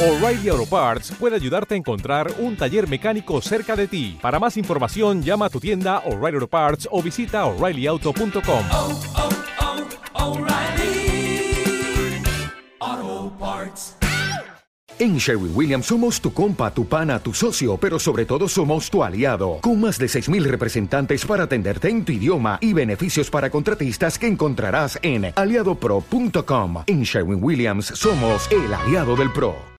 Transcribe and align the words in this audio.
O'Reilly 0.00 0.48
Auto 0.48 0.64
Parts 0.64 1.10
puede 1.18 1.34
ayudarte 1.34 1.74
a 1.74 1.76
encontrar 1.76 2.32
un 2.38 2.56
taller 2.56 2.88
mecánico 2.88 3.40
cerca 3.42 3.74
de 3.74 3.88
ti. 3.88 4.16
Para 4.22 4.38
más 4.38 4.56
información, 4.56 5.24
llama 5.24 5.46
a 5.46 5.50
tu 5.50 5.58
tienda 5.58 5.98
O'Reilly 6.06 6.36
Auto 6.36 6.46
Parts 6.46 6.88
o 6.92 7.02
visita 7.02 7.44
oreillyauto.com. 7.46 8.64
oh, 8.70 9.00
oh, 10.14 10.34
O'Reilly 10.36 11.52
Auto 12.78 13.32
Parts. 13.40 13.96
En 15.00 15.18
Sherwin 15.18 15.50
Williams 15.52 15.86
somos 15.86 16.20
tu 16.20 16.32
compa, 16.32 16.72
tu 16.72 16.86
pana, 16.86 17.18
tu 17.18 17.34
socio, 17.34 17.76
pero 17.76 17.98
sobre 17.98 18.24
todo 18.24 18.46
somos 18.46 18.88
tu 18.90 19.02
aliado, 19.02 19.58
con 19.60 19.80
más 19.80 19.98
de 19.98 20.06
6.000 20.06 20.44
representantes 20.44 21.24
para 21.24 21.42
atenderte 21.44 21.88
en 21.88 22.04
tu 22.04 22.12
idioma 22.12 22.58
y 22.60 22.72
beneficios 22.72 23.30
para 23.30 23.50
contratistas 23.50 24.16
que 24.16 24.28
encontrarás 24.28 24.96
en 25.02 25.32
aliadopro.com. 25.34 26.84
En 26.86 27.02
Sherwin 27.02 27.42
Williams 27.42 27.86
somos 27.86 28.48
el 28.52 28.72
aliado 28.72 29.16
del 29.16 29.32
PRO. 29.32 29.77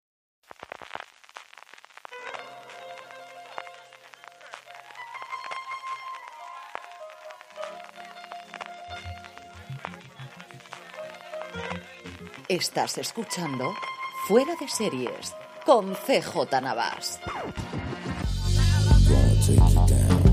Estás 12.49 12.97
escuchando 12.97 13.75
Fuera 14.27 14.55
de 14.59 14.67
Series 14.67 15.35
con 15.67 15.93
CJ 15.93 16.59
Navas. 16.63 17.19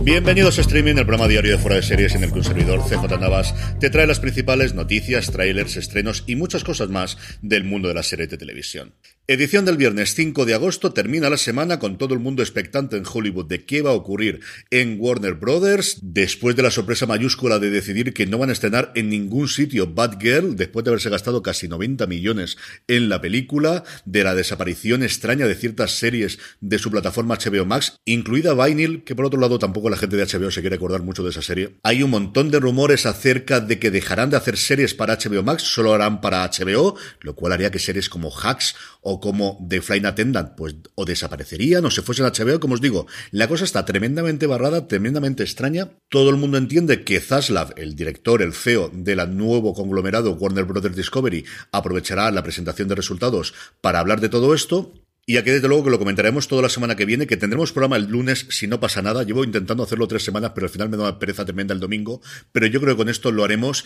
Bienvenidos 0.01 0.57
a 0.57 0.63
Streaming, 0.63 0.95
el 0.97 1.05
programa 1.05 1.29
diario 1.29 1.53
de 1.53 1.59
Fuera 1.59 1.77
de 1.77 1.83
Series 1.83 2.15
en 2.15 2.25
el 2.25 2.33
que 2.33 2.39
un 2.39 2.45
servidor 2.45 2.81
CJ 2.81 3.21
Navas 3.21 3.55
te 3.79 3.91
trae 3.91 4.07
las 4.07 4.21
principales 4.21 4.73
noticias, 4.73 5.31
trailers, 5.31 5.77
estrenos 5.77 6.25
y 6.27 6.37
muchas 6.37 6.65
cosas 6.65 6.89
más 6.89 7.19
del 7.43 7.65
mundo 7.65 7.89
de 7.89 7.95
la 7.95 8.03
serie 8.03 8.27
de 8.27 8.39
televisión. 8.39 8.95
Edición 9.29 9.65
del 9.65 9.77
viernes 9.77 10.15
5 10.15 10.45
de 10.45 10.55
agosto 10.55 10.93
termina 10.93 11.29
la 11.29 11.37
semana 11.37 11.81
con 11.81 11.99
todo 11.99 12.15
el 12.15 12.21
mundo 12.21 12.45
expectante 12.45 12.97
en 12.97 13.03
Hollywood 13.13 13.47
de 13.47 13.65
qué 13.65 13.83
va 13.83 13.91
a 13.91 13.95
ocurrir 13.95 14.39
en 14.71 14.99
Warner 15.01 15.35
Brothers 15.35 15.99
después 16.01 16.55
de 16.55 16.63
la 16.63 16.71
sorpresa 16.71 17.07
mayúscula 17.07 17.59
de 17.59 17.71
decidir 17.71 18.15
que 18.15 18.27
no 18.27 18.39
van 18.39 18.51
a 18.51 18.53
estrenar 18.53 18.93
en 18.95 19.09
ningún 19.09 19.49
sitio 19.49 19.93
Bad 19.93 20.21
Girl 20.21 20.55
después 20.55 20.85
de 20.85 20.91
haberse 20.91 21.11
gastado 21.11 21.43
casi 21.43 21.67
90 21.67 22.07
millones 22.07 22.57
en 22.87 23.09
la 23.09 23.21
película, 23.21 23.83
de 24.05 24.23
la 24.23 24.37
desaparición 24.37 25.03
extraña 25.03 25.49
de 25.49 25.57
ciertas 25.57 25.99
series 25.99 26.39
de 26.61 26.79
su 26.79 26.93
plataforma 26.93 27.37
HBO 27.37 27.65
Max, 27.65 27.97
incluida 28.05 28.55
Vinyl, 28.55 29.03
que 29.03 29.17
por 29.17 29.25
otro 29.25 29.41
lado 29.41 29.59
tampoco 29.59 29.91
la 29.91 29.97
gente 29.97 30.17
de 30.17 30.25
HBO 30.25 30.53
se 30.53 30.61
quiere 30.61 30.77
acordar 30.77 31.03
mucho 31.03 31.25
de 31.25 31.31
esa 31.31 31.43
serie. 31.43 31.75
Hay 31.83 32.05
un 32.05 32.11
montón 32.11 32.53
de 32.53 32.61
rumores 32.61 33.07
acerca 33.07 33.59
de 33.59 33.81
que 33.81 33.91
dejarán 33.91 34.31
de 34.31 34.37
hacer 34.37 34.57
series 34.57 34.95
para 34.95 35.19
HBO 35.19 35.43
Max, 35.43 35.65
solo 35.65 35.93
harán 35.95 36.21
para 36.21 36.49
HBO, 36.49 36.95
lo 37.23 37.35
cual 37.35 37.55
haría 37.55 37.73
que 37.73 37.81
series 37.81 38.09
como 38.09 38.31
Hacks 38.31 38.77
o 39.01 39.16
como 39.21 39.59
The 39.69 39.81
Flying 39.81 40.07
Attendant, 40.07 40.55
pues 40.57 40.77
o 40.95 41.05
desaparecerían 41.05 41.85
o 41.85 41.91
se 41.91 42.03
fuesen 42.03 42.27
a 42.27 42.33
HBO, 42.33 42.61
como 42.61 42.75
os 42.75 42.81
digo, 42.81 43.07
la 43.31 43.49
cosa 43.49 43.65
está 43.65 43.85
tremendamente 43.85 44.47
barrada, 44.47 44.87
tremendamente 44.89 45.43
extraña. 45.43 45.91
Todo 46.09 46.31
el 46.31 46.37
mundo 46.37 46.59
entiende 46.59 47.05
que 47.05 47.21
Zaslav, 47.21 47.75
el 47.77 47.97
director, 47.97 48.43
el 48.43 48.53
CEO 48.53 48.91
del 48.93 49.37
nuevo 49.37 49.75
conglomerado 49.75 50.33
Warner 50.33 50.65
Brothers 50.65 50.97
Discovery, 50.97 51.45
aprovechará 51.73 52.31
la 52.31 52.43
presentación 52.43 52.89
de 52.89 52.95
resultados 52.95 53.55
para 53.81 54.01
hablar 54.01 54.21
de 54.21 54.29
todo 54.29 54.55
esto. 54.55 54.93
Y 55.29 55.39
aquí 55.39 55.51
desde 55.51 55.67
luego 55.67 55.83
que 55.83 55.91
lo 55.91 55.99
comentaremos 55.99 56.47
toda 56.47 56.63
la 56.63 56.69
semana 56.69 56.95
que 56.95 57.05
viene, 57.05 57.27
que 57.27 57.37
tendremos 57.37 57.73
programa 57.73 57.97
el 57.97 58.05
lunes 58.05 58.47
si 58.51 58.69
no 58.69 58.79
pasa 58.79 59.03
nada. 59.03 59.25
Llevo 59.25 59.43
intentando 59.43 59.83
hacerlo 59.83 60.07
tres 60.07 60.23
semanas, 60.25 60.53
pero 60.55 60.69
al 60.69 60.73
final 60.73 60.89
me 60.89 60.97
da 60.97 61.03
una 61.03 61.19
pereza 61.19 61.45
tremenda 61.45 61.75
el 61.75 61.81
domingo. 61.81 62.21
Pero 62.53 62.67
yo 62.67 62.81
creo 62.81 62.95
que 62.95 62.99
con 62.99 63.09
esto 63.09 63.33
lo 63.33 63.43
haremos 63.43 63.85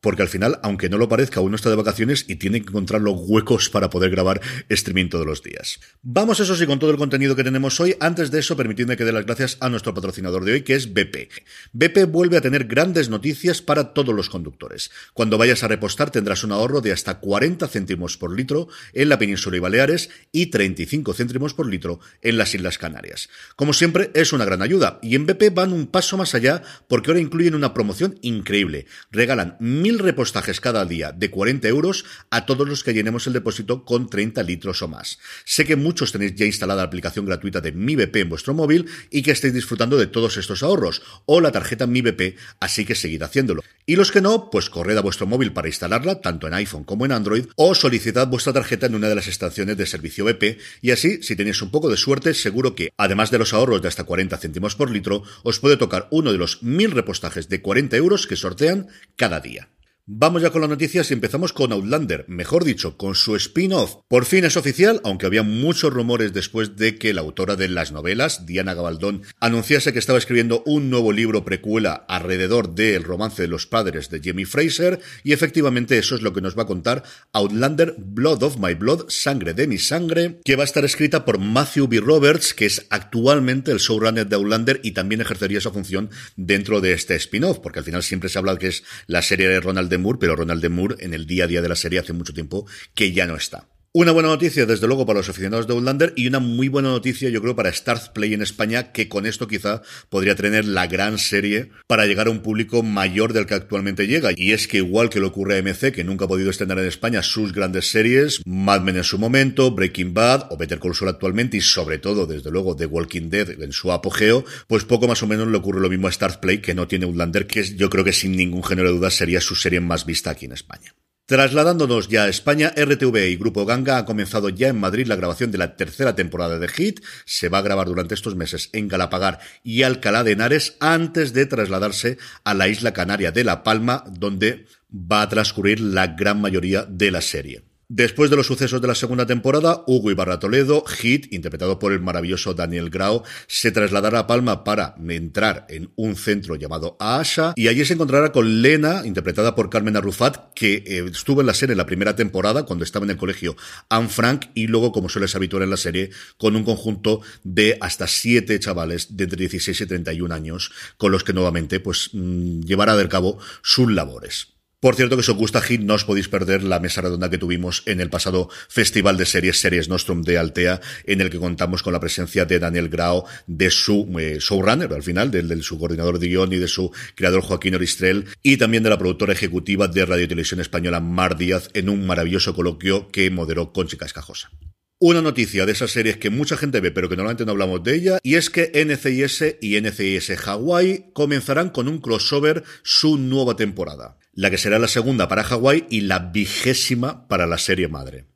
porque 0.00 0.22
al 0.22 0.28
final, 0.28 0.58
aunque 0.62 0.88
no 0.88 0.98
lo 0.98 1.08
parezca, 1.08 1.40
uno 1.40 1.56
está 1.56 1.70
de 1.70 1.76
vacaciones 1.76 2.24
y 2.28 2.36
tiene 2.36 2.60
que 2.60 2.68
encontrar 2.68 3.00
los 3.00 3.14
huecos 3.18 3.68
para 3.70 3.90
poder 3.90 4.10
grabar 4.10 4.40
streaming 4.68 5.08
todos 5.08 5.26
los 5.26 5.42
días. 5.42 5.80
Vamos 6.02 6.40
eso 6.40 6.56
sí 6.56 6.66
con 6.66 6.78
todo 6.78 6.90
el 6.90 6.96
contenido 6.96 7.36
que 7.36 7.44
tenemos 7.44 7.78
hoy. 7.80 7.96
Antes 8.00 8.30
de 8.30 8.40
eso, 8.40 8.56
permitidme 8.56 8.96
que 8.96 9.04
dé 9.04 9.12
las 9.12 9.26
gracias 9.26 9.56
a 9.60 9.68
nuestro 9.68 9.94
patrocinador 9.94 10.44
de 10.44 10.52
hoy, 10.52 10.62
que 10.62 10.74
es 10.74 10.92
BP. 10.92 11.30
BP 11.72 12.10
vuelve 12.10 12.36
a 12.36 12.40
tener 12.40 12.64
grandes 12.64 13.08
noticias 13.08 13.62
para 13.62 13.92
todos 13.92 14.14
los 14.14 14.28
conductores. 14.28 14.90
Cuando 15.14 15.38
vayas 15.38 15.62
a 15.62 15.68
repostar 15.68 16.10
tendrás 16.10 16.44
un 16.44 16.52
ahorro 16.52 16.80
de 16.80 16.92
hasta 16.92 17.20
40 17.20 17.68
céntimos 17.68 18.16
por 18.16 18.34
litro 18.34 18.68
en 18.92 19.08
la 19.08 19.18
península 19.18 19.56
y 19.56 19.60
Baleares 19.60 20.10
y 20.32 20.46
35 20.46 21.12
céntimos 21.14 21.54
por 21.54 21.66
litro 21.66 22.00
en 22.22 22.38
las 22.38 22.54
Islas 22.54 22.78
Canarias. 22.78 23.28
Como 23.56 23.72
siempre, 23.72 24.10
es 24.14 24.32
una 24.32 24.44
gran 24.44 24.62
ayuda 24.62 24.98
y 25.02 25.14
en 25.14 25.26
BP 25.26 25.54
van 25.54 25.72
un 25.72 25.86
paso 25.86 26.16
más 26.16 26.34
allá 26.34 26.62
porque 26.88 27.10
ahora 27.10 27.20
incluyen 27.20 27.54
una 27.54 27.74
promoción 27.74 28.18
increíble. 28.22 28.86
Regalan 29.10 29.56
mil 29.90 29.98
repostajes 29.98 30.60
cada 30.60 30.84
día 30.84 31.10
de 31.10 31.30
40 31.30 31.66
euros 31.66 32.04
a 32.30 32.46
todos 32.46 32.68
los 32.68 32.84
que 32.84 32.94
llenemos 32.94 33.26
el 33.26 33.32
depósito 33.32 33.84
con 33.84 34.08
30 34.08 34.40
litros 34.44 34.82
o 34.82 34.88
más. 34.88 35.18
Sé 35.44 35.64
que 35.64 35.74
muchos 35.74 36.12
tenéis 36.12 36.36
ya 36.36 36.46
instalada 36.46 36.82
la 36.82 36.86
aplicación 36.86 37.26
gratuita 37.26 37.60
de 37.60 37.72
Mi 37.72 37.96
BP 37.96 38.14
en 38.16 38.28
vuestro 38.28 38.54
móvil 38.54 38.86
y 39.10 39.22
que 39.22 39.32
estáis 39.32 39.52
disfrutando 39.52 39.96
de 39.96 40.06
todos 40.06 40.36
estos 40.36 40.62
ahorros 40.62 41.02
o 41.26 41.40
la 41.40 41.50
tarjeta 41.50 41.88
Mi 41.88 42.02
BP, 42.02 42.36
así 42.60 42.84
que 42.84 42.94
seguid 42.94 43.20
haciéndolo. 43.22 43.64
Y 43.84 43.96
los 43.96 44.12
que 44.12 44.20
no, 44.20 44.48
pues 44.50 44.70
corred 44.70 44.96
a 44.96 45.00
vuestro 45.00 45.26
móvil 45.26 45.52
para 45.52 45.66
instalarla, 45.66 46.20
tanto 46.20 46.46
en 46.46 46.54
iPhone 46.54 46.84
como 46.84 47.04
en 47.04 47.10
Android, 47.10 47.46
o 47.56 47.74
solicitad 47.74 48.28
vuestra 48.28 48.52
tarjeta 48.52 48.86
en 48.86 48.94
una 48.94 49.08
de 49.08 49.16
las 49.16 49.26
estaciones 49.26 49.76
de 49.76 49.86
servicio 49.86 50.24
BP 50.24 50.60
y 50.82 50.92
así, 50.92 51.20
si 51.24 51.34
tenéis 51.34 51.62
un 51.62 51.72
poco 51.72 51.90
de 51.90 51.96
suerte, 51.96 52.32
seguro 52.34 52.76
que, 52.76 52.92
además 52.96 53.32
de 53.32 53.38
los 53.38 53.52
ahorros 53.52 53.82
de 53.82 53.88
hasta 53.88 54.04
40 54.04 54.36
céntimos 54.36 54.76
por 54.76 54.88
litro, 54.88 55.24
os 55.42 55.58
puede 55.58 55.76
tocar 55.76 56.06
uno 56.12 56.30
de 56.30 56.38
los 56.38 56.62
mil 56.62 56.92
repostajes 56.92 57.48
de 57.48 57.60
40 57.60 57.96
euros 57.96 58.28
que 58.28 58.36
sortean 58.36 58.86
cada 59.16 59.40
día. 59.40 59.68
Vamos 60.12 60.42
ya 60.42 60.50
con 60.50 60.60
las 60.60 60.68
noticias 60.68 61.08
y 61.08 61.14
empezamos 61.14 61.52
con 61.52 61.70
Outlander, 61.70 62.24
mejor 62.26 62.64
dicho, 62.64 62.96
con 62.96 63.14
su 63.14 63.36
spin-off. 63.36 63.98
Por 64.08 64.24
fin 64.24 64.44
es 64.44 64.56
oficial, 64.56 65.00
aunque 65.04 65.26
había 65.26 65.44
muchos 65.44 65.92
rumores 65.92 66.32
después 66.32 66.74
de 66.74 66.98
que 66.98 67.14
la 67.14 67.20
autora 67.20 67.54
de 67.54 67.68
las 67.68 67.92
novelas, 67.92 68.44
Diana 68.44 68.74
Gabaldón, 68.74 69.22
anunciase 69.38 69.92
que 69.92 70.00
estaba 70.00 70.18
escribiendo 70.18 70.64
un 70.66 70.90
nuevo 70.90 71.12
libro 71.12 71.44
precuela 71.44 71.94
alrededor 72.08 72.74
del 72.74 73.04
romance 73.04 73.42
de 73.42 73.46
los 73.46 73.68
padres 73.68 74.10
de 74.10 74.20
Jamie 74.20 74.46
Fraser, 74.46 74.98
y 75.22 75.32
efectivamente 75.32 75.96
eso 75.96 76.16
es 76.16 76.22
lo 76.22 76.32
que 76.32 76.40
nos 76.40 76.58
va 76.58 76.64
a 76.64 76.66
contar 76.66 77.04
Outlander 77.32 77.94
Blood 77.96 78.42
of 78.42 78.56
My 78.58 78.74
Blood, 78.74 79.10
Sangre 79.10 79.54
de 79.54 79.68
mi 79.68 79.78
Sangre, 79.78 80.40
que 80.44 80.56
va 80.56 80.64
a 80.64 80.66
estar 80.66 80.84
escrita 80.84 81.24
por 81.24 81.38
Matthew 81.38 81.86
B. 81.86 82.00
Roberts, 82.00 82.52
que 82.52 82.66
es 82.66 82.84
actualmente 82.90 83.70
el 83.70 83.78
showrunner 83.78 84.26
de 84.26 84.34
Outlander 84.34 84.80
y 84.82 84.90
también 84.90 85.20
ejercería 85.20 85.58
esa 85.58 85.70
función 85.70 86.10
dentro 86.34 86.80
de 86.80 86.94
este 86.94 87.14
spin-off, 87.14 87.60
porque 87.60 87.78
al 87.78 87.84
final 87.84 88.02
siempre 88.02 88.28
se 88.28 88.40
habla 88.40 88.58
que 88.58 88.66
es 88.66 88.82
la 89.06 89.22
serie 89.22 89.48
de 89.48 89.60
Ronald 89.60 89.99
Moore, 90.00 90.18
pero 90.20 90.36
Ronald 90.36 90.62
de 90.62 90.68
Moore 90.68 90.96
en 91.00 91.14
el 91.14 91.26
día 91.26 91.44
a 91.44 91.46
día 91.46 91.62
de 91.62 91.68
la 91.68 91.76
serie 91.76 91.98
hace 91.98 92.12
mucho 92.12 92.34
tiempo 92.34 92.66
que 92.94 93.12
ya 93.12 93.26
no 93.26 93.36
está. 93.36 93.68
Una 93.92 94.12
buena 94.12 94.28
noticia, 94.28 94.66
desde 94.66 94.86
luego, 94.86 95.04
para 95.04 95.18
los 95.18 95.28
aficionados 95.28 95.66
de 95.66 95.72
Outlander 95.72 96.12
y 96.14 96.28
una 96.28 96.38
muy 96.38 96.68
buena 96.68 96.90
noticia, 96.90 97.28
yo 97.28 97.42
creo, 97.42 97.56
para 97.56 97.72
Start 97.72 98.12
Play 98.12 98.34
en 98.34 98.40
España, 98.40 98.92
que 98.92 99.08
con 99.08 99.26
esto 99.26 99.48
quizá 99.48 99.82
podría 100.08 100.36
tener 100.36 100.64
la 100.64 100.86
gran 100.86 101.18
serie 101.18 101.72
para 101.88 102.06
llegar 102.06 102.28
a 102.28 102.30
un 102.30 102.38
público 102.38 102.84
mayor 102.84 103.32
del 103.32 103.46
que 103.46 103.54
actualmente 103.54 104.06
llega. 104.06 104.30
Y 104.36 104.52
es 104.52 104.68
que 104.68 104.76
igual 104.76 105.10
que 105.10 105.18
le 105.18 105.26
ocurre 105.26 105.58
a 105.58 105.62
MC, 105.62 105.90
que 105.90 106.04
nunca 106.04 106.26
ha 106.26 106.28
podido 106.28 106.50
estrenar 106.50 106.78
en 106.78 106.84
España 106.84 107.20
sus 107.24 107.52
grandes 107.52 107.90
series, 107.90 108.42
Mad 108.46 108.82
Men 108.82 108.98
en 108.98 109.02
su 109.02 109.18
momento, 109.18 109.72
Breaking 109.72 110.14
Bad 110.14 110.52
o 110.52 110.56
Better 110.56 110.78
Call 110.78 110.94
Saul 110.94 111.08
actualmente 111.08 111.56
y 111.56 111.60
sobre 111.60 111.98
todo, 111.98 112.26
desde 112.26 112.52
luego, 112.52 112.76
The 112.76 112.86
Walking 112.86 113.28
Dead 113.28 113.60
en 113.60 113.72
su 113.72 113.90
apogeo, 113.90 114.44
pues 114.68 114.84
poco 114.84 115.08
más 115.08 115.24
o 115.24 115.26
menos 115.26 115.48
le 115.48 115.56
ocurre 115.56 115.80
lo 115.80 115.90
mismo 115.90 116.06
a 116.06 116.12
Start 116.12 116.38
Play, 116.38 116.58
que 116.58 116.76
no 116.76 116.86
tiene 116.86 117.06
Outlander, 117.06 117.48
que 117.48 117.64
yo 117.74 117.90
creo 117.90 118.04
que 118.04 118.12
sin 118.12 118.36
ningún 118.36 118.62
género 118.62 118.90
de 118.90 118.98
duda 118.98 119.10
sería 119.10 119.40
su 119.40 119.56
serie 119.56 119.80
más 119.80 120.06
vista 120.06 120.30
aquí 120.30 120.44
en 120.44 120.52
España. 120.52 120.94
Trasladándonos 121.30 122.08
ya 122.08 122.24
a 122.24 122.28
España, 122.28 122.72
RTV 122.74 123.30
y 123.30 123.36
Grupo 123.36 123.64
Ganga 123.64 123.98
ha 123.98 124.04
comenzado 124.04 124.48
ya 124.48 124.66
en 124.66 124.80
Madrid 124.80 125.06
la 125.06 125.14
grabación 125.14 125.52
de 125.52 125.58
la 125.58 125.76
tercera 125.76 126.16
temporada 126.16 126.58
de 126.58 126.66
Hit. 126.66 127.04
Se 127.24 127.48
va 127.48 127.58
a 127.58 127.62
grabar 127.62 127.86
durante 127.86 128.16
estos 128.16 128.34
meses 128.34 128.68
en 128.72 128.88
Galapagar 128.88 129.38
y 129.62 129.84
Alcalá 129.84 130.24
de 130.24 130.32
Henares 130.32 130.76
antes 130.80 131.32
de 131.32 131.46
trasladarse 131.46 132.18
a 132.42 132.52
la 132.52 132.66
isla 132.66 132.92
canaria 132.92 133.30
de 133.30 133.44
La 133.44 133.62
Palma, 133.62 134.02
donde 134.10 134.66
va 134.92 135.22
a 135.22 135.28
transcurrir 135.28 135.78
la 135.78 136.08
gran 136.08 136.40
mayoría 136.40 136.84
de 136.84 137.12
la 137.12 137.20
serie. 137.20 137.69
Después 137.92 138.30
de 138.30 138.36
los 138.36 138.46
sucesos 138.46 138.80
de 138.80 138.86
la 138.86 138.94
segunda 138.94 139.26
temporada, 139.26 139.82
Hugo 139.88 140.12
Ibarra 140.12 140.38
Toledo, 140.38 140.84
Hit, 140.84 141.32
interpretado 141.32 141.80
por 141.80 141.92
el 141.92 141.98
maravilloso 141.98 142.54
Daniel 142.54 142.88
Grau, 142.88 143.24
se 143.48 143.72
trasladará 143.72 144.20
a 144.20 144.26
Palma 144.28 144.62
para 144.62 144.94
entrar 145.08 145.66
en 145.68 145.90
un 145.96 146.14
centro 146.14 146.54
llamado 146.54 146.96
Aasha 147.00 147.52
y 147.56 147.66
allí 147.66 147.84
se 147.84 147.94
encontrará 147.94 148.30
con 148.30 148.62
Lena, 148.62 149.02
interpretada 149.04 149.56
por 149.56 149.70
Carmen 149.70 149.96
Arrufat, 149.96 150.54
que 150.54 150.84
eh, 150.86 151.10
estuvo 151.10 151.40
en 151.40 151.48
la 151.48 151.54
serie 151.54 151.72
en 151.72 151.78
la 151.78 151.86
primera 151.86 152.14
temporada 152.14 152.62
cuando 152.62 152.84
estaba 152.84 153.06
en 153.06 153.10
el 153.10 153.16
colegio 153.16 153.56
Anne 153.88 154.08
Frank 154.08 154.50
y 154.54 154.68
luego, 154.68 154.92
como 154.92 155.08
suele 155.08 155.26
ser 155.26 155.38
habitual 155.38 155.64
en 155.64 155.70
la 155.70 155.76
serie, 155.76 156.10
con 156.38 156.54
un 156.54 156.62
conjunto 156.62 157.22
de 157.42 157.76
hasta 157.80 158.06
siete 158.06 158.60
chavales 158.60 159.16
de 159.16 159.24
entre 159.24 159.36
16 159.36 159.80
y 159.80 159.86
31 159.86 160.32
años 160.32 160.70
con 160.96 161.10
los 161.10 161.24
que 161.24 161.32
nuevamente 161.32 161.80
pues 161.80 162.10
mmm, 162.12 162.60
llevará 162.60 162.92
a 162.92 163.08
cabo 163.08 163.40
sus 163.62 163.90
labores. 163.90 164.59
Por 164.80 164.96
cierto 164.96 165.18
que 165.18 165.22
si 165.22 165.30
os 165.30 165.36
gusta 165.36 165.60
Hit 165.60 165.82
no 165.82 165.92
os 165.92 166.08
podéis 166.08 166.32
perder 166.32 166.62
la 166.62 166.80
mesa 166.80 167.02
redonda 167.02 167.28
que 167.28 167.36
tuvimos 167.36 167.82
en 167.84 168.00
el 168.00 168.08
pasado 168.08 168.48
Festival 168.70 169.18
de 169.18 169.26
Series 169.26 169.60
Series 169.60 169.90
Nostrum 169.90 170.22
de 170.22 170.38
Altea, 170.38 170.80
en 171.04 171.20
el 171.20 171.28
que 171.28 171.38
contamos 171.38 171.82
con 171.82 171.92
la 171.92 172.00
presencia 172.00 172.46
de 172.46 172.58
Daniel 172.58 172.88
Grau, 172.88 173.24
de 173.46 173.70
su 173.70 174.08
eh, 174.18 174.38
showrunner 174.40 174.90
al 174.94 175.02
final, 175.02 175.30
de, 175.30 175.42
de, 175.42 175.62
su 175.62 175.78
coordinador 175.78 176.18
de 176.18 176.28
guion 176.28 176.54
y 176.54 176.56
de 176.56 176.66
su 176.66 176.90
creador 177.14 177.42
Joaquín 177.42 177.74
Oristrel, 177.74 178.24
y 178.42 178.56
también 178.56 178.82
de 178.82 178.88
la 178.88 178.96
productora 178.96 179.34
ejecutiva 179.34 179.86
de 179.86 180.06
Radio 180.06 180.26
Televisión 180.26 180.60
Española 180.60 181.00
Mar 181.00 181.36
Díaz, 181.36 181.68
en 181.74 181.90
un 181.90 182.06
maravilloso 182.06 182.54
coloquio 182.54 183.10
que 183.10 183.30
moderó 183.30 183.74
Conchi 183.74 183.98
Cascajosa. 183.98 184.50
una 184.98 185.20
noticia 185.20 185.66
de 185.66 185.72
esas 185.72 185.90
series 185.90 186.16
que 186.16 186.30
mucha 186.30 186.56
gente 186.56 186.80
ve 186.80 186.90
pero 186.90 187.08
que 187.08 187.16
normalmente 187.16 187.44
no 187.44 187.52
hablamos 187.52 187.82
de 187.82 187.96
ella, 187.96 188.18
y 188.22 188.36
es 188.36 188.48
que 188.48 188.72
NCIS 188.74 189.56
y 189.60 189.78
NCIS 189.78 190.46
Hawaii 190.46 191.10
comenzarán 191.12 191.68
con 191.68 191.86
un 191.86 192.00
crossover 192.00 192.64
su 192.82 193.18
nueva 193.18 193.56
temporada, 193.56 194.16
la 194.32 194.50
que 194.50 194.58
será 194.58 194.78
la 194.78 194.88
segunda 194.88 195.28
para 195.28 195.42
Hawaii 195.42 195.86
y 195.90 196.02
la 196.02 196.18
vigésima 196.18 197.28
para 197.28 197.46
la 197.46 197.58
serie 197.58 197.88
madre. 197.88 198.26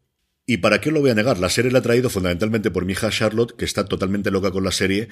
Y 0.47 0.59
para 0.59 0.81
qué 0.81 0.91
lo 0.91 1.01
voy 1.01 1.11
a 1.11 1.15
negar, 1.15 1.39
la 1.39 1.49
serie 1.49 1.71
la 1.71 1.79
ha 1.79 1.83
traído 1.83 2.11
fundamentalmente 2.11 2.71
por 2.71 2.85
mi 2.85 2.93
hija 2.93 3.11
Charlotte, 3.11 3.57
que 3.57 3.65
está 3.65 3.87
totalmente 3.87 4.31
loca 4.31 4.51
con 4.51 4.65
la 4.65 4.73
serie, 4.73 5.09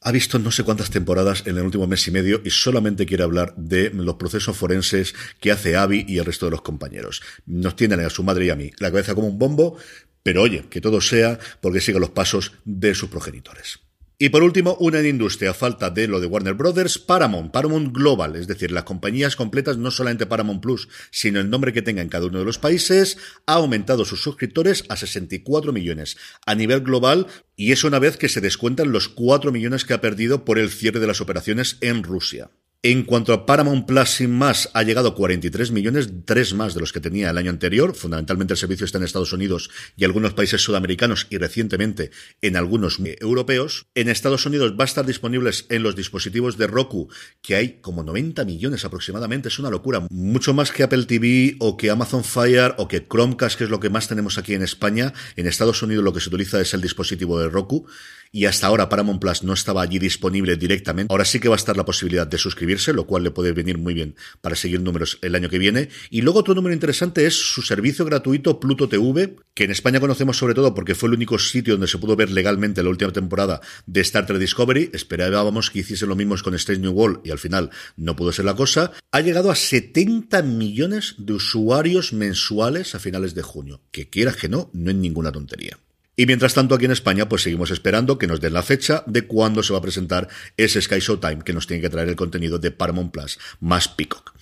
ha 0.00 0.12
visto 0.12 0.38
no 0.38 0.50
sé 0.50 0.62
cuántas 0.62 0.90
temporadas 0.90 1.42
en 1.46 1.56
el 1.56 1.64
último 1.64 1.86
mes 1.86 2.06
y 2.06 2.10
medio 2.10 2.40
y 2.44 2.50
solamente 2.50 3.06
quiere 3.06 3.24
hablar 3.24 3.54
de 3.56 3.90
los 3.90 4.14
procesos 4.14 4.56
forenses 4.56 5.14
que 5.40 5.50
hace 5.50 5.76
Abby 5.76 6.04
y 6.06 6.18
el 6.18 6.24
resto 6.24 6.46
de 6.46 6.52
los 6.52 6.62
compañeros. 6.62 7.22
Nos 7.46 7.74
tienen 7.74 8.00
a 8.00 8.10
su 8.10 8.22
madre 8.22 8.46
y 8.46 8.50
a 8.50 8.56
mí 8.56 8.70
la 8.78 8.90
cabeza 8.90 9.14
como 9.14 9.26
un 9.26 9.38
bombo, 9.38 9.76
pero 10.22 10.42
oye, 10.42 10.66
que 10.70 10.80
todo 10.80 11.00
sea 11.00 11.38
porque 11.60 11.80
siga 11.80 11.98
los 11.98 12.10
pasos 12.10 12.52
de 12.64 12.94
sus 12.94 13.08
progenitores. 13.08 13.80
Y 14.20 14.30
por 14.30 14.42
último, 14.42 14.76
una 14.80 14.98
en 14.98 15.06
industria, 15.06 15.54
falta 15.54 15.90
de 15.90 16.08
lo 16.08 16.18
de 16.18 16.26
Warner 16.26 16.54
Brothers, 16.54 16.98
Paramount, 16.98 17.52
Paramount 17.52 17.94
Global, 17.94 18.34
es 18.34 18.48
decir, 18.48 18.72
las 18.72 18.82
compañías 18.82 19.36
completas, 19.36 19.76
no 19.76 19.92
solamente 19.92 20.26
Paramount 20.26 20.60
Plus, 20.60 20.88
sino 21.12 21.38
el 21.38 21.48
nombre 21.48 21.72
que 21.72 21.82
tenga 21.82 22.02
en 22.02 22.08
cada 22.08 22.26
uno 22.26 22.40
de 22.40 22.44
los 22.44 22.58
países, 22.58 23.16
ha 23.46 23.52
aumentado 23.54 24.04
sus 24.04 24.20
suscriptores 24.20 24.82
a 24.88 24.96
64 24.96 25.72
millones 25.72 26.16
a 26.46 26.56
nivel 26.56 26.80
global, 26.80 27.28
y 27.54 27.70
eso 27.70 27.86
una 27.86 28.00
vez 28.00 28.16
que 28.16 28.28
se 28.28 28.40
descuentan 28.40 28.90
los 28.90 29.08
4 29.08 29.52
millones 29.52 29.84
que 29.84 29.94
ha 29.94 30.00
perdido 30.00 30.44
por 30.44 30.58
el 30.58 30.70
cierre 30.70 30.98
de 30.98 31.06
las 31.06 31.20
operaciones 31.20 31.78
en 31.80 32.02
Rusia. 32.02 32.50
En 32.84 33.02
cuanto 33.02 33.32
a 33.32 33.44
Paramount 33.44 33.86
Plus 33.86 34.08
sin 34.10 34.30
más, 34.30 34.70
ha 34.72 34.84
llegado 34.84 35.08
a 35.08 35.14
43 35.16 35.72
millones, 35.72 36.10
tres 36.24 36.54
más 36.54 36.74
de 36.74 36.80
los 36.80 36.92
que 36.92 37.00
tenía 37.00 37.28
el 37.28 37.36
año 37.36 37.50
anterior. 37.50 37.92
Fundamentalmente 37.92 38.54
el 38.54 38.56
servicio 38.58 38.84
está 38.84 38.98
en 38.98 39.04
Estados 39.04 39.32
Unidos 39.32 39.68
y 39.96 40.04
algunos 40.04 40.32
países 40.32 40.62
sudamericanos 40.62 41.26
y 41.28 41.38
recientemente 41.38 42.12
en 42.40 42.54
algunos 42.54 43.00
europeos. 43.00 43.86
En 43.96 44.08
Estados 44.08 44.46
Unidos 44.46 44.76
va 44.78 44.84
a 44.84 44.86
estar 44.86 45.04
disponibles 45.04 45.66
en 45.70 45.82
los 45.82 45.96
dispositivos 45.96 46.56
de 46.56 46.68
Roku, 46.68 47.08
que 47.42 47.56
hay 47.56 47.80
como 47.80 48.04
90 48.04 48.44
millones 48.44 48.84
aproximadamente. 48.84 49.48
Es 49.48 49.58
una 49.58 49.70
locura. 49.70 50.06
Mucho 50.08 50.54
más 50.54 50.70
que 50.70 50.84
Apple 50.84 51.06
TV 51.06 51.56
o 51.58 51.76
que 51.76 51.90
Amazon 51.90 52.22
Fire 52.22 52.76
o 52.78 52.86
que 52.86 53.04
Chromecast, 53.04 53.58
que 53.58 53.64
es 53.64 53.70
lo 53.70 53.80
que 53.80 53.90
más 53.90 54.06
tenemos 54.06 54.38
aquí 54.38 54.54
en 54.54 54.62
España. 54.62 55.12
En 55.34 55.48
Estados 55.48 55.82
Unidos 55.82 56.04
lo 56.04 56.12
que 56.12 56.20
se 56.20 56.28
utiliza 56.28 56.60
es 56.60 56.72
el 56.74 56.80
dispositivo 56.80 57.40
de 57.40 57.48
Roku 57.48 57.88
y 58.32 58.44
hasta 58.46 58.66
ahora 58.66 58.88
Paramount 58.88 59.20
Plus 59.20 59.42
no 59.42 59.52
estaba 59.52 59.82
allí 59.82 59.98
disponible 59.98 60.56
directamente. 60.56 61.12
Ahora 61.12 61.24
sí 61.24 61.40
que 61.40 61.48
va 61.48 61.54
a 61.54 61.56
estar 61.56 61.76
la 61.76 61.84
posibilidad 61.84 62.26
de 62.26 62.38
suscribirse, 62.38 62.92
lo 62.92 63.06
cual 63.06 63.24
le 63.24 63.30
puede 63.30 63.52
venir 63.52 63.78
muy 63.78 63.94
bien 63.94 64.16
para 64.40 64.56
seguir 64.56 64.80
números 64.80 65.18
el 65.22 65.34
año 65.34 65.48
que 65.48 65.58
viene. 65.58 65.88
Y 66.10 66.22
luego 66.22 66.40
otro 66.40 66.54
número 66.54 66.74
interesante 66.74 67.26
es 67.26 67.34
su 67.34 67.62
servicio 67.62 68.04
gratuito 68.04 68.60
Pluto 68.60 68.88
TV, 68.88 69.36
que 69.54 69.64
en 69.64 69.70
España 69.70 70.00
conocemos 70.00 70.36
sobre 70.36 70.54
todo 70.54 70.74
porque 70.74 70.94
fue 70.94 71.08
el 71.08 71.14
único 71.14 71.38
sitio 71.38 71.74
donde 71.74 71.88
se 71.88 71.98
pudo 71.98 72.16
ver 72.16 72.30
legalmente 72.30 72.82
la 72.82 72.90
última 72.90 73.12
temporada 73.12 73.60
de 73.86 74.00
Star 74.00 74.26
Trek 74.26 74.38
Discovery. 74.38 74.90
Esperábamos 74.92 75.70
que 75.70 75.80
hiciese 75.80 76.06
lo 76.06 76.16
mismo 76.16 76.36
con 76.42 76.54
Strange 76.54 76.82
New 76.82 76.92
World 76.92 77.20
y 77.24 77.30
al 77.30 77.38
final 77.38 77.70
no 77.96 78.16
pudo 78.16 78.32
ser 78.32 78.44
la 78.44 78.54
cosa. 78.54 78.92
Ha 79.10 79.20
llegado 79.20 79.50
a 79.50 79.56
70 79.56 80.42
millones 80.42 81.14
de 81.18 81.32
usuarios 81.32 82.12
mensuales 82.12 82.94
a 82.94 82.98
finales 82.98 83.34
de 83.34 83.42
junio. 83.42 83.80
Que 83.90 84.08
quieras 84.08 84.36
que 84.36 84.48
no, 84.48 84.70
no 84.72 84.90
es 84.90 84.96
ninguna 84.96 85.32
tontería. 85.32 85.78
Y 86.18 86.26
mientras 86.26 86.52
tanto, 86.52 86.74
aquí 86.74 86.84
en 86.84 86.90
España, 86.90 87.28
pues 87.28 87.42
seguimos 87.42 87.70
esperando 87.70 88.18
que 88.18 88.26
nos 88.26 88.40
den 88.40 88.52
la 88.52 88.64
fecha 88.64 89.04
de 89.06 89.28
cuándo 89.28 89.62
se 89.62 89.72
va 89.72 89.78
a 89.78 89.82
presentar 89.82 90.28
ese 90.56 90.82
Sky 90.82 90.98
Showtime 90.98 91.44
que 91.44 91.52
nos 91.52 91.68
tiene 91.68 91.80
que 91.80 91.90
traer 91.90 92.08
el 92.08 92.16
contenido 92.16 92.58
de 92.58 92.72
Paramount 92.72 93.12
Plus 93.12 93.38
más 93.60 93.86
Peacock. 93.86 94.34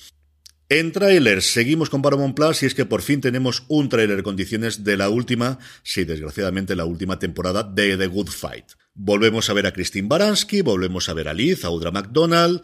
En 0.71 0.91
trailers, 0.91 1.53
seguimos 1.53 1.91
con 1.91 2.01
Paramount 2.01 2.35
Plus 2.35 2.63
y 2.63 2.67
es 2.67 2.75
que 2.75 2.87
por 2.87 3.03
fin 3.03 3.21
tenemos 3.21 3.65
un 3.69 3.91
trailer 3.91 4.17
en 4.17 4.25
condiciones 4.25 4.85
de 4.85 4.97
la 4.97 5.11
última, 5.11 5.59
sí, 5.83 6.05
desgraciadamente 6.05 6.75
la 6.77 6.87
última 6.87 7.19
temporada 7.19 7.63
de 7.63 7.99
The 7.99 8.07
Good 8.07 8.31
Fight. 8.31 8.73
Volvemos 8.95 9.51
a 9.51 9.53
ver 9.53 9.67
a 9.67 9.73
Christine 9.75 10.09
Baranski, 10.09 10.63
volvemos 10.63 11.11
a 11.11 11.13
ver 11.13 11.29
a 11.29 11.35
Liz, 11.35 11.63
a 11.63 11.69
Audra 11.69 11.91
McDonald, 11.91 12.63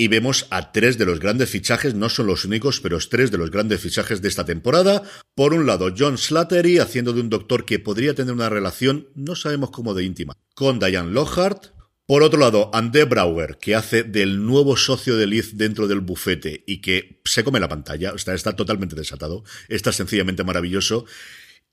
y 0.00 0.06
vemos 0.06 0.46
a 0.50 0.70
tres 0.70 0.96
de 0.96 1.04
los 1.04 1.18
grandes 1.18 1.50
fichajes, 1.50 1.94
no 1.94 2.08
son 2.08 2.28
los 2.28 2.44
únicos, 2.44 2.80
pero 2.80 2.98
tres 3.00 3.32
de 3.32 3.36
los 3.36 3.50
grandes 3.50 3.80
fichajes 3.80 4.22
de 4.22 4.28
esta 4.28 4.44
temporada. 4.44 5.02
Por 5.34 5.52
un 5.52 5.66
lado, 5.66 5.92
John 5.98 6.16
Slattery 6.16 6.78
haciendo 6.78 7.12
de 7.12 7.20
un 7.20 7.28
doctor 7.28 7.64
que 7.64 7.80
podría 7.80 8.14
tener 8.14 8.32
una 8.32 8.48
relación, 8.48 9.08
no 9.16 9.34
sabemos 9.34 9.72
cómo 9.72 9.94
de 9.94 10.04
íntima, 10.04 10.34
con 10.54 10.78
Diane 10.78 11.10
Lockhart. 11.10 11.72
Por 12.06 12.22
otro 12.22 12.38
lado, 12.38 12.70
Andy 12.72 13.02
Brauer, 13.02 13.58
que 13.60 13.74
hace 13.74 14.04
del 14.04 14.46
nuevo 14.46 14.76
socio 14.76 15.16
de 15.16 15.26
Liz 15.26 15.56
dentro 15.56 15.88
del 15.88 16.00
bufete 16.00 16.62
y 16.64 16.80
que 16.80 17.20
se 17.24 17.42
come 17.42 17.58
la 17.58 17.68
pantalla, 17.68 18.12
está, 18.14 18.34
está 18.34 18.54
totalmente 18.54 18.94
desatado, 18.94 19.42
está 19.68 19.90
sencillamente 19.90 20.44
maravilloso. 20.44 21.06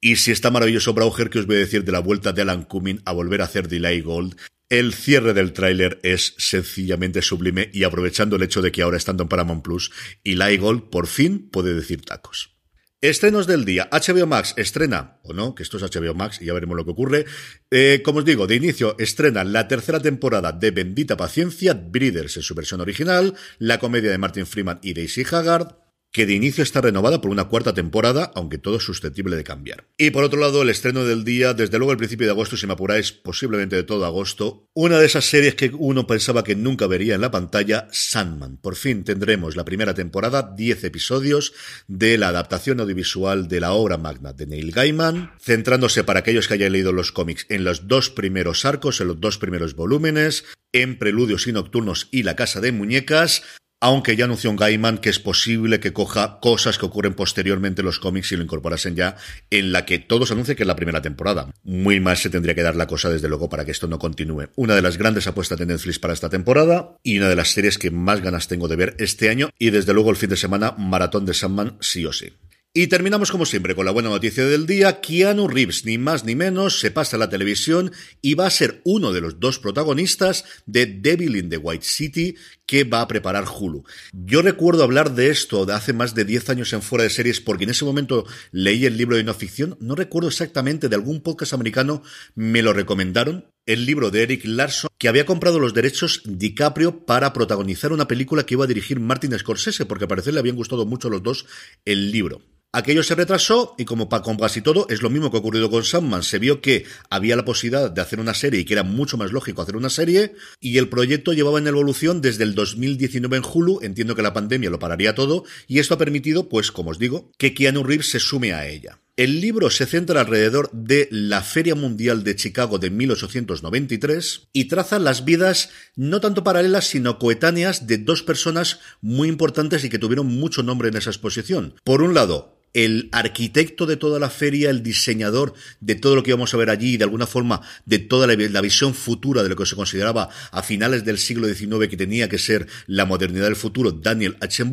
Y 0.02 0.16
si 0.16 0.32
está 0.32 0.50
maravilloso 0.50 0.96
Brauer, 0.96 1.30
que 1.30 1.40
os 1.40 1.46
voy 1.46 1.58
a 1.58 1.60
decir 1.60 1.84
de 1.86 1.92
la 1.92 2.00
vuelta 2.00 2.34
de 2.34 2.42
Alan 2.42 2.64
Cumming 2.64 3.04
a 3.06 3.14
volver 3.14 3.42
a 3.42 3.46
hacer 3.46 3.68
Delay 3.68 4.02
Gold, 4.02 4.36
el 4.70 4.94
cierre 4.94 5.34
del 5.34 5.54
tráiler 5.54 6.00
es 6.04 6.34
sencillamente 6.38 7.22
sublime 7.22 7.70
y 7.74 7.84
aprovechando 7.84 8.36
el 8.36 8.44
hecho 8.44 8.62
de 8.62 8.72
que 8.72 8.82
ahora 8.82 8.98
estando 8.98 9.24
en 9.24 9.30
Paramount 9.30 9.64
Plus, 9.64 9.92
y 10.24 10.36
Gold 10.58 10.90
por 10.90 11.08
fin 11.08 11.50
puede 11.50 11.74
decir 11.74 12.02
tacos. 12.02 12.56
Estrenos 13.02 13.46
del 13.46 13.66
día. 13.66 13.88
HBO 13.92 14.26
Max 14.26 14.56
estrena, 14.58 15.20
o 15.24 15.34
no, 15.34 15.54
que 15.54 15.62
esto 15.62 15.78
es 15.78 15.84
HBO 15.84 16.16
Max 16.16 16.42
y 16.42 16.46
ya 16.46 16.54
veremos 16.54 16.76
lo 16.76 16.86
que 16.86 16.92
ocurre. 16.92 17.26
Eh, 17.70 18.02
como 18.04 18.20
os 18.20 18.26
digo, 18.26 18.48
de 18.48 18.56
inicio 18.56 18.96
estrena 18.98 19.44
la 19.44 19.68
tercera 19.68 20.00
temporada 20.00 20.52
de 20.52 20.72
Bendita 20.72 21.16
Paciencia, 21.16 21.76
Breeders 21.76 22.38
en 22.38 22.44
su 22.44 22.56
versión 22.56 22.82
original, 22.82 23.36
la 23.60 23.78
comedia 23.78 24.10
de 24.10 24.18
Martin 24.18 24.48
Freeman 24.48 24.80
y 24.82 24.94
Daisy 24.94 25.24
Haggard, 25.30 25.85
que 26.16 26.26
de 26.26 26.34
inicio 26.34 26.64
está 26.64 26.80
renovada 26.80 27.20
por 27.20 27.30
una 27.30 27.50
cuarta 27.50 27.74
temporada, 27.74 28.32
aunque 28.36 28.58
todo 28.58 28.78
es 28.78 28.84
susceptible 28.84 29.36
de 29.36 29.44
cambiar. 29.44 29.90
Y 29.98 30.12
por 30.12 30.24
otro 30.24 30.40
lado, 30.40 30.62
el 30.62 30.70
estreno 30.70 31.04
del 31.04 31.26
día, 31.26 31.54
desde 31.54 31.78
luego 31.78 31.92
el 31.92 31.98
principio 31.98 32.26
de 32.26 32.32
agosto, 32.32 32.56
si 32.56 32.66
me 32.66 32.72
apuráis, 32.72 33.12
posiblemente 33.12 33.76
de 33.76 33.84
todo 33.84 34.06
agosto, 34.06 34.70
una 34.74 34.98
de 34.98 35.08
esas 35.08 35.26
series 35.26 35.56
que 35.56 35.72
uno 35.78 36.08
pensaba 36.08 36.46
que 36.46 36.56
nunca 36.56 36.88
vería 36.88 37.16
en 37.16 37.20
la 37.20 37.32
pantalla, 37.32 37.90
Sandman. 37.92 38.56
Por 38.56 38.78
fin 38.78 39.04
tendremos 39.04 39.58
la 39.58 39.66
primera 39.66 39.94
temporada, 39.94 40.54
10 40.56 40.86
episodios 40.86 41.52
de 41.90 42.18
la 42.18 42.30
adaptación 42.30 42.80
audiovisual 42.80 43.50
de 43.50 43.60
la 43.60 43.74
obra 43.74 43.98
magna 43.98 44.32
de 44.32 44.48
Neil 44.48 44.72
Gaiman, 44.72 45.34
centrándose 45.42 46.06
para 46.06 46.22
aquellos 46.22 46.48
que 46.48 46.54
hayan 46.54 46.72
leído 46.72 46.94
los 46.94 47.12
cómics 47.12 47.46
en 47.50 47.66
los 47.66 47.90
dos 47.90 48.10
primeros 48.10 48.64
arcos, 48.64 49.02
en 49.02 49.10
los 49.10 49.20
dos 49.20 49.38
primeros 49.38 49.76
volúmenes, 49.76 50.46
en 50.72 50.98
Preludios 50.98 51.46
y 51.48 51.52
Nocturnos 51.52 52.08
y 52.12 52.24
La 52.24 52.38
Casa 52.38 52.62
de 52.62 52.72
Muñecas, 52.72 53.44
aunque 53.86 54.16
ya 54.16 54.26
anunció 54.26 54.50
un 54.50 54.56
Gaiman 54.56 54.98
que 54.98 55.10
es 55.10 55.20
posible 55.20 55.80
que 55.80 55.94
coja 55.94 56.40
cosas 56.42 56.80
que 56.80 56.88
ocurren 56.88 57.14
posteriormente 57.14 57.82
en 57.82 57.86
los 57.86 58.00
cómics 58.00 58.32
y 58.32 58.36
lo 58.36 58.42
incorporasen 58.42 58.96
ya 58.96 59.16
en 59.52 59.72
la 59.72 59.86
que 59.86 60.00
todos 60.00 60.32
anuncian 60.32 60.58
que 60.58 60.64
es 60.64 60.68
la 60.68 60.76
primera 60.76 61.04
temporada. 61.04 61.54
Muy 61.64 62.00
mal 62.00 62.18
se 62.18 62.32
tendría 62.32 62.56
que 62.56 62.64
dar 62.64 62.76
la 62.76 62.88
cosa 62.88 63.12
desde 63.12 63.30
luego 63.30 63.48
para 63.48 63.64
que 63.64 63.70
esto 63.70 63.86
no 63.86 64.00
continúe. 64.00 64.50
Una 64.56 64.74
de 64.74 64.82
las 64.82 64.98
grandes 64.98 65.28
apuestas 65.28 65.60
de 65.60 65.68
Netflix 65.68 66.00
para 66.00 66.16
esta 66.16 66.30
temporada 66.30 66.98
y 67.04 67.20
una 67.20 67.30
de 67.30 67.36
las 67.36 67.52
series 67.52 67.78
que 67.78 67.92
más 67.92 68.22
ganas 68.22 68.48
tengo 68.48 68.68
de 68.68 68.76
ver 68.76 68.96
este 68.98 69.30
año 69.30 69.52
y 69.60 69.70
desde 69.70 69.94
luego 69.94 70.10
el 70.10 70.16
fin 70.16 70.32
de 70.32 70.38
semana 70.38 70.74
maratón 70.80 71.28
de 71.28 71.36
Sandman 71.36 71.78
sí 71.80 72.08
o 72.08 72.12
sí. 72.12 72.34
Y 72.78 72.88
terminamos 72.88 73.32
como 73.32 73.46
siempre 73.46 73.74
con 73.74 73.86
la 73.86 73.94
buena 73.94 74.10
noticia 74.10 74.46
del 74.46 74.66
día. 74.66 75.00
Keanu 75.00 75.48
Reeves, 75.48 75.86
ni 75.86 75.98
más 75.98 76.26
ni 76.26 76.36
menos, 76.36 76.82
se 76.82 76.92
pasa 76.92 77.16
a 77.16 77.20
la 77.20 77.30
televisión 77.30 77.94
y 78.22 78.34
va 78.34 78.48
a 78.48 78.50
ser 78.50 78.82
uno 78.84 79.14
de 79.14 79.22
los 79.22 79.40
dos 79.40 79.60
protagonistas 79.60 80.44
de 80.66 80.86
Devil 80.86 81.38
in 81.38 81.50
the 81.50 81.56
White 81.56 81.86
City 81.86 82.36
que 82.66 82.84
va 82.84 83.00
a 83.00 83.08
preparar 83.08 83.46
Hulu. 83.48 83.86
Yo 84.12 84.42
recuerdo 84.42 84.84
hablar 84.84 85.16
de 85.16 85.30
esto 85.30 85.66
de 85.66 85.74
hace 85.74 85.94
más 85.94 86.16
de 86.16 86.26
10 86.26 86.50
años 86.50 86.74
en 86.74 86.82
fuera 86.82 87.06
de 87.06 87.12
series 87.12 87.40
porque 87.40 87.64
en 87.64 87.70
ese 87.70 87.86
momento 87.86 88.26
leí 88.52 88.86
el 88.86 88.98
libro 88.98 89.16
de 89.16 89.24
no 89.24 89.34
ficción. 89.34 89.78
No 89.80 89.96
recuerdo 89.96 90.28
exactamente 90.28 90.90
de 90.90 90.96
algún 90.98 91.22
podcast 91.22 91.54
americano 91.54 92.04
me 92.36 92.62
lo 92.62 92.74
recomendaron. 92.74 93.46
El 93.66 93.86
libro 93.86 94.12
de 94.12 94.24
Eric 94.24 94.42
Larson, 94.44 94.90
que 94.98 95.08
había 95.08 95.26
comprado 95.26 95.60
los 95.60 95.74
derechos 95.74 96.24
DiCaprio 96.26 97.06
para 97.06 97.32
protagonizar 97.32 97.94
una 97.94 98.10
película 98.10 98.46
que 98.46 98.56
iba 98.56 98.66
a 98.66 98.68
dirigir 98.68 99.00
Martin 99.00 99.40
Scorsese, 99.40 99.86
porque 99.86 100.04
a 100.04 100.10
parecer 100.10 100.34
le 100.34 100.42
habían 100.42 100.58
gustado 100.58 100.86
mucho 100.86 101.08
a 101.08 101.12
los 101.12 101.24
dos 101.24 101.46
el 101.86 102.12
libro. 102.12 102.42
Aquello 102.76 103.04
se 103.04 103.16
retrasó 103.16 103.74
y 103.78 103.86
como 103.86 104.10
para 104.10 104.22
con 104.22 104.36
casi 104.36 104.60
todo 104.60 104.86
es 104.90 105.02
lo 105.02 105.10
mismo 105.10 105.32
que 105.32 105.38
ha 105.38 105.40
ocurrido 105.40 105.72
con 105.72 105.86
Sandman. 105.86 106.24
Se 106.24 106.40
vio 106.40 106.60
que 106.60 106.84
había 107.10 107.38
la 107.38 107.46
posibilidad 107.46 107.90
de 107.90 108.02
hacer 108.02 108.20
una 108.20 108.34
serie 108.34 108.60
y 108.60 108.66
que 108.66 108.74
era 108.74 108.84
mucho 108.84 109.16
más 109.16 109.32
lógico 109.32 109.62
hacer 109.62 109.78
una 109.78 109.90
serie 109.90 110.34
y 110.60 110.78
el 110.78 110.90
proyecto 110.90 111.32
llevaba 111.32 111.60
en 111.60 111.68
evolución 111.68 112.20
desde 112.20 112.44
el 112.44 112.54
2019 112.54 113.38
en 113.38 113.44
Hulu. 113.50 113.80
Entiendo 113.82 114.14
que 114.14 114.24
la 114.24 114.34
pandemia 114.34 114.70
lo 114.70 114.78
pararía 114.78 115.16
todo 115.16 115.46
y 115.70 115.80
esto 115.80 115.94
ha 115.94 115.98
permitido, 115.98 116.50
pues 116.50 116.74
como 116.74 116.90
os 116.90 117.00
digo, 117.00 117.32
que 117.38 117.54
Keanu 117.54 117.82
Reeves 117.82 118.10
se 118.10 118.20
sume 118.20 118.52
a 118.52 118.68
ella. 118.68 119.00
El 119.18 119.40
libro 119.40 119.70
se 119.70 119.86
centra 119.86 120.20
alrededor 120.20 120.70
de 120.74 121.08
la 121.10 121.42
Feria 121.42 121.74
Mundial 121.74 122.26
de 122.26 122.36
Chicago 122.36 122.80
de 122.80 122.90
1893 122.90 124.50
y 124.52 124.66
traza 124.66 125.00
las 125.00 125.24
vidas 125.24 125.70
no 125.96 126.20
tanto 126.20 126.44
paralelas 126.44 126.88
sino 126.88 127.18
coetáneas 127.18 127.88
de 127.88 128.00
dos 128.00 128.24
personas 128.24 128.82
muy 129.00 129.30
importantes 129.30 129.86
y 129.86 129.90
que 129.90 130.00
tuvieron 130.00 130.28
mucho 130.28 130.64
nombre 130.64 130.90
en 130.90 130.98
esa 130.98 131.12
exposición. 131.12 131.76
Por 131.86 132.02
un 132.02 132.14
lado, 132.14 132.55
el 132.76 133.08
arquitecto 133.14 133.86
de 133.86 133.96
toda 133.96 134.20
la 134.20 134.30
feria, 134.30 134.70
el 134.70 134.84
diseñador 134.84 135.54
de 135.80 135.96
todo 135.96 136.14
lo 136.16 136.24
que 136.24 136.32
íbamos 136.32 136.54
a 136.54 136.58
ver 136.58 136.70
allí, 136.70 136.98
de 136.98 137.06
alguna 137.06 137.26
forma 137.26 137.62
de 137.86 138.00
toda 138.00 138.28
la, 138.28 138.62
visión 138.62 138.94
futura 138.94 139.44
de 139.44 139.50
lo 139.50 139.56
que 139.56 139.66
se 139.66 139.78
consideraba 139.78 140.30
a 140.52 140.62
finales 140.62 141.06
del 141.06 141.18
siglo 141.18 141.48
XIX 141.48 141.88
que 141.88 141.96
tenía 141.96 142.28
que 142.28 142.38
ser 142.38 142.68
la 142.86 143.06
modernidad 143.06 143.46
del 143.46 143.56
futuro, 143.56 143.92
Daniel 143.92 144.36
H. 144.42 144.66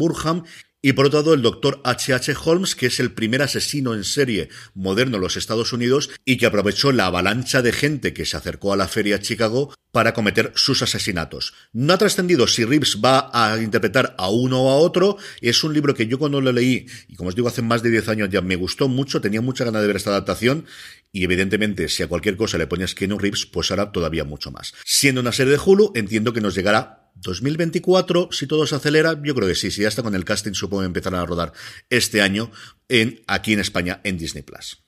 Y 0.85 0.95
por 0.95 1.07
otro 1.07 1.21
lado, 1.21 1.35
el 1.35 1.43
doctor 1.43 1.81
H.H. 1.85 2.35
Holmes, 2.45 2.75
que 2.75 2.87
es 2.87 2.99
el 2.99 3.13
primer 3.13 3.41
asesino 3.41 3.95
en 3.95 4.03
serie 4.03 4.49
moderno 4.75 5.17
en 5.17 5.23
los 5.23 5.37
Estados 5.37 5.73
Unidos 5.73 6.11
y 6.25 6.39
que 6.39 6.47
aprovechó 6.47 6.91
la 6.91 7.07
avalancha 7.07 7.63
de 7.63 7.73
gente 7.73 8.13
que 8.13 8.27
se 8.27 8.37
acercó 8.37 8.73
a 8.73 8.77
la 8.77 8.89
feria 8.89 9.21
Chicago 9.21 9.73
para 9.93 10.13
cometer 10.13 10.51
sus 10.57 10.83
asesinatos. 10.83 11.55
No 11.73 11.93
ha 11.93 11.99
trascendido 11.99 12.49
si 12.49 12.65
Reeves 12.65 12.99
va 13.03 13.31
a 13.33 13.63
interpretar 13.63 14.17
a 14.19 14.29
uno 14.29 14.63
o 14.63 14.71
a 14.71 14.77
otro. 14.77 15.19
Es 15.41 15.63
un 15.63 15.73
libro 15.73 15.95
que 15.95 16.09
yo 16.09 16.19
cuando 16.19 16.41
lo 16.41 16.51
leí, 16.51 16.87
y 17.07 17.15
como 17.15 17.29
os 17.29 17.37
digo, 17.37 17.47
hace 17.47 17.63
más 17.63 17.85
de 17.85 17.91
10 17.91 18.09
años 18.09 18.29
ya 18.31 18.41
me 18.41 18.57
gustó 18.57 18.89
mucho, 18.89 19.21
tenía 19.21 19.41
mucha 19.41 19.65
ganas 19.65 19.83
de 19.83 19.87
ver 19.87 19.97
esta 19.97 20.11
adaptación 20.11 20.67
y 21.13 21.25
evidentemente, 21.25 21.89
si 21.89 22.03
a 22.03 22.09
cualquier 22.09 22.37
cosa 22.37 22.57
le 22.57 22.67
ponías 22.67 22.95
Keanu 22.95 23.19
Reeves, 23.19 23.45
pues 23.45 23.71
ahora 23.71 23.93
todavía 23.93 24.25
mucho 24.25 24.51
más. 24.51 24.75
Siendo 24.85 25.21
una 25.21 25.31
serie 25.31 25.53
de 25.53 25.61
Hulu, 25.65 25.93
entiendo 25.95 26.33
que 26.33 26.41
nos 26.41 26.55
llegará 26.55 27.02
2024, 27.15 28.29
si 28.33 28.47
todo 28.47 28.67
se 28.67 28.75
acelera, 28.75 29.21
yo 29.23 29.35
creo 29.35 29.49
que 29.49 29.55
sí, 29.55 29.71
si 29.71 29.83
ya 29.83 29.89
está 29.89 30.03
con 30.03 30.15
el 30.15 30.25
casting, 30.25 30.55
supongo 30.55 30.83
que 30.83 30.87
empezarán 30.87 31.21
a 31.21 31.27
rodar 31.27 31.53
este 31.91 32.23
año 32.23 32.51
en, 32.89 33.23
aquí 33.27 33.53
en 33.53 33.61
España 33.61 34.01
en 34.05 34.19
Disney 34.19 34.43
Plus. 34.43 34.83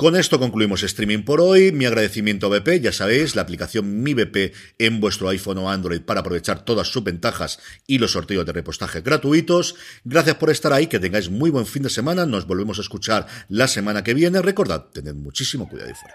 Con 0.00 0.16
esto 0.16 0.38
concluimos 0.38 0.82
streaming 0.82 1.24
por 1.24 1.42
hoy. 1.42 1.72
Mi 1.72 1.84
agradecimiento 1.84 2.46
a 2.46 2.58
BP, 2.58 2.80
ya 2.80 2.90
sabéis, 2.90 3.36
la 3.36 3.42
aplicación 3.42 4.02
Mi 4.02 4.14
BP 4.14 4.54
en 4.78 4.98
vuestro 4.98 5.28
iPhone 5.28 5.58
o 5.58 5.70
Android 5.70 6.00
para 6.00 6.20
aprovechar 6.20 6.64
todas 6.64 6.88
sus 6.88 7.04
ventajas 7.04 7.60
y 7.86 7.98
los 7.98 8.12
sorteos 8.12 8.46
de 8.46 8.52
repostaje 8.52 9.02
gratuitos. 9.02 9.74
Gracias 10.04 10.36
por 10.36 10.48
estar 10.48 10.72
ahí, 10.72 10.86
que 10.86 11.00
tengáis 11.00 11.28
muy 11.28 11.50
buen 11.50 11.66
fin 11.66 11.82
de 11.82 11.90
semana. 11.90 12.24
Nos 12.24 12.46
volvemos 12.46 12.78
a 12.78 12.80
escuchar 12.80 13.26
la 13.50 13.68
semana 13.68 14.02
que 14.02 14.14
viene. 14.14 14.40
Recordad, 14.40 14.86
tened 14.86 15.16
muchísimo 15.16 15.68
cuidado 15.68 15.90
y 15.90 15.94
fuera. 15.94 16.14